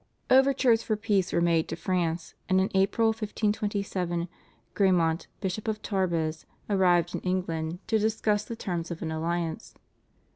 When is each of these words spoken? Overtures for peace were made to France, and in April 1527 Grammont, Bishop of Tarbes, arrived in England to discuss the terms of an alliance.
Overtures 0.31 0.81
for 0.81 0.95
peace 0.95 1.31
were 1.31 1.41
made 1.41 1.67
to 1.67 1.75
France, 1.75 2.33
and 2.49 2.59
in 2.59 2.71
April 2.73 3.09
1527 3.09 4.27
Grammont, 4.73 5.27
Bishop 5.41 5.67
of 5.67 5.79
Tarbes, 5.83 6.47
arrived 6.67 7.13
in 7.13 7.21
England 7.21 7.77
to 7.85 7.99
discuss 7.99 8.43
the 8.43 8.55
terms 8.55 8.89
of 8.89 9.03
an 9.03 9.11
alliance. 9.11 9.75